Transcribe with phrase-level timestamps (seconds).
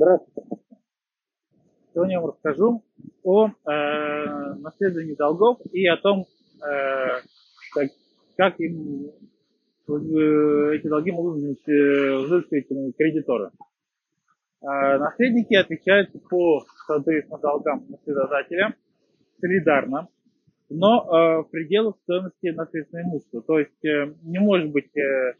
[0.00, 0.48] Здравствуйте.
[1.92, 2.82] Сегодня я вам расскажу
[3.22, 6.24] о э, наследовании долгов и о том,
[6.62, 7.20] э,
[7.74, 7.90] как,
[8.34, 9.10] как им
[9.88, 9.92] э,
[10.74, 13.50] эти долги могут взыскивать кредиторы.
[14.62, 18.74] Э, наследники отвечают по, соответственно, долгам наследодателя
[19.38, 20.08] солидарно,
[20.70, 23.42] но э, в пределах стоимости наследственного имущества.
[23.42, 25.34] То есть э, не может быть э,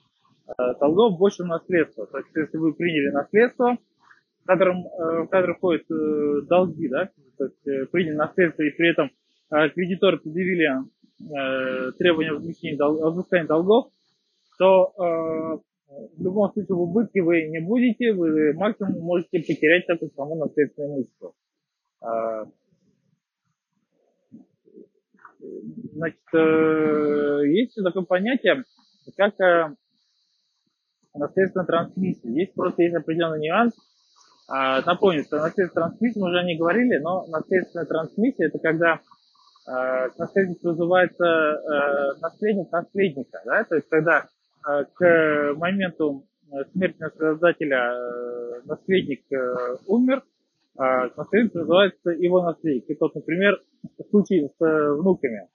[0.49, 2.07] э долгов больше наследства.
[2.09, 3.79] То есть если вы приняли наследство,
[4.51, 8.91] котором, э, в котором входят э, долги, да, то есть э, приняли наследство и при
[8.91, 9.11] этом
[9.75, 10.69] кредиторы предъявили
[11.99, 13.91] требования возмещения дол взыскания долгов,
[14.61, 20.37] то в любом случае в убытке вы не будете, вы максимум можете потерять только само
[20.37, 21.33] наследственное имущество.
[25.95, 26.21] Значит,
[27.51, 28.63] есть такое понятие,
[29.17, 29.35] как
[31.13, 32.31] наследственная трансмиссия.
[32.31, 33.75] Здесь просто есть определенный нюанс,
[34.51, 39.01] напомню, что наследственная трансмиссия, мы уже не говорили, но наследственная трансмиссия это когда
[39.69, 44.27] э, наследник называется э, наследник наследника, да, то есть когда
[44.69, 46.27] э, к моменту
[46.73, 50.23] смерти наследодателя э, наследник э, умер,
[50.79, 52.91] э, наследник называется его наследник.
[52.91, 53.61] И вот, например,
[53.99, 55.49] в случае с э, внуками,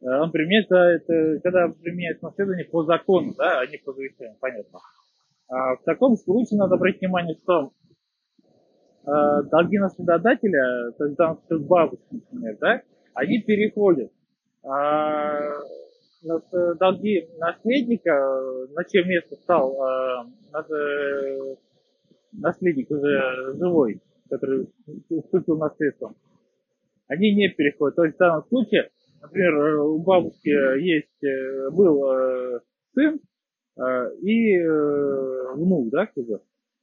[0.00, 4.78] э, он применяется, это когда применяется наследование по закону, да, а не по завещанию, понятно.
[5.48, 7.72] А в таком случае надо обратить внимание, что
[9.06, 12.82] э, долги наследодателя, то есть там бабушки, например, да,
[13.14, 14.10] они переходят.
[14.64, 15.40] А,
[16.78, 18.12] долги наследника,
[18.74, 19.76] на чем место стал
[20.54, 21.56] э,
[22.32, 24.68] наследник уже живой, который
[25.24, 26.14] вступил в наследство,
[27.08, 27.96] они не переходят.
[27.96, 30.48] То есть в данном случае, например, у бабушки
[30.80, 32.60] есть, э, был э,
[32.94, 33.20] сын
[34.20, 34.58] и
[35.54, 36.06] внук, да,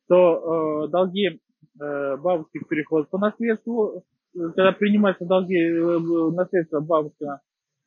[0.07, 5.99] то долги Э, бабушки переходят по наследству, когда принимаются долги э,
[6.31, 7.25] наследства бабушки,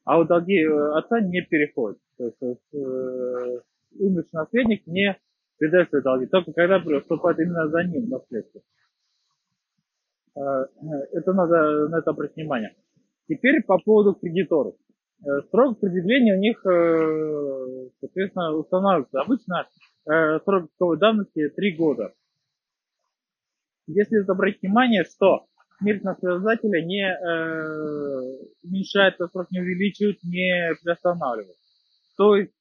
[0.04, 1.98] а вот долги э, отца не переходят.
[2.19, 3.60] То есть э,
[3.98, 5.16] умерший наследник не
[5.58, 8.60] передает свои долги, только когда вступает именно за ним наследство.
[10.34, 12.74] Это надо на это обратить внимание.
[13.28, 14.74] Теперь по поводу кредиторов.
[15.50, 16.59] Срок предъявления у них,
[18.00, 19.20] соответственно, устанавливается.
[19.20, 19.69] Обычно
[20.44, 22.14] срок давности 3 года.
[23.87, 25.47] Если обратить внимание, что
[25.78, 31.56] смерть наследодателя не э, уменьшается, срок не увеличивает, не приостанавливает.
[32.16, 32.53] То есть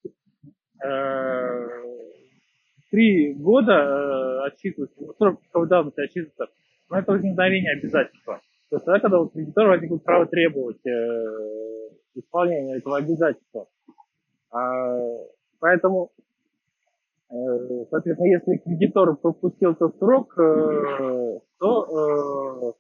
[0.84, 1.68] э,
[2.90, 6.48] три года э, отсчитывается, срок давности отсчитывается,
[6.90, 8.42] но это возникновение обязательства.
[8.70, 13.68] То есть тогда, когда у кредитора возникнет право требовать э, исполнения этого обязательства.
[14.50, 14.98] А,
[15.60, 16.31] поэтому Э,
[17.90, 22.72] соответственно, если кредитор пропустил тот срок, э, то э,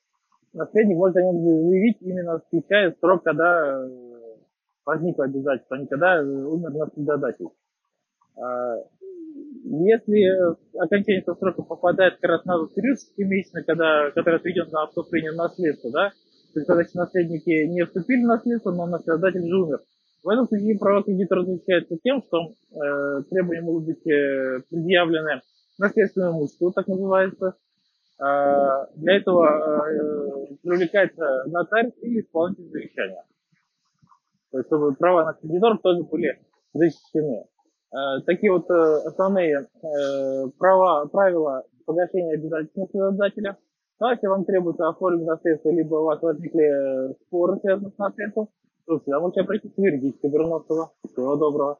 [0.53, 3.87] наследник может о нем заявить именно встречая срок, когда
[4.85, 7.47] возникло обязательство, а не когда умер наследодатель.
[8.35, 8.75] А,
[9.63, 15.31] если окончание этого срока попадает как раз на период 6-месячный, когда, который отведен на вступление
[15.31, 16.09] в наследство, да,
[16.53, 19.81] то есть когда наследники не вступили в наследство, но наследодатель же умер,
[20.23, 25.41] в этом случае права кредитора различается тем, что э, требования могут быть э, предъявлены
[25.79, 27.55] наследственному имуществу, так называется.
[28.19, 33.23] Э, для этого э, привлекается нотариус или исполнитель завещания.
[34.51, 36.39] То есть, чтобы права на кредиторов тоже были
[36.73, 37.45] защищены.
[37.93, 43.57] Э, такие вот э, основные э, права, правила погашения обязательств наследодателя.
[43.99, 48.49] А если вам требуется оформить наследство, либо у вас возникли споры, связанные с наследством,
[48.91, 50.91] Слушай, а вот я пройти к Вергите Берносова.
[51.05, 51.79] Всего доброго.